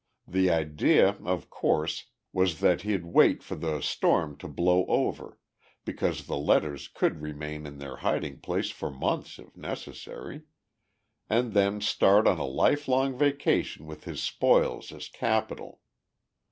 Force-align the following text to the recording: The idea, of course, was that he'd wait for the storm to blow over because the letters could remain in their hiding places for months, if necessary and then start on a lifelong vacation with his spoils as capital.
The 0.27 0.49
idea, 0.49 1.09
of 1.25 1.51
course, 1.51 2.07
was 2.33 2.59
that 2.59 2.81
he'd 2.81 3.05
wait 3.05 3.43
for 3.43 3.53
the 3.53 3.81
storm 3.81 4.35
to 4.37 4.47
blow 4.47 4.83
over 4.87 5.37
because 5.85 6.25
the 6.25 6.39
letters 6.39 6.87
could 6.87 7.21
remain 7.21 7.67
in 7.67 7.77
their 7.77 7.97
hiding 7.97 8.39
places 8.39 8.71
for 8.71 8.89
months, 8.89 9.37
if 9.37 9.55
necessary 9.55 10.41
and 11.29 11.53
then 11.53 11.81
start 11.81 12.25
on 12.25 12.39
a 12.39 12.45
lifelong 12.47 13.15
vacation 13.15 13.85
with 13.85 14.05
his 14.05 14.23
spoils 14.23 14.91
as 14.91 15.07
capital. 15.07 15.81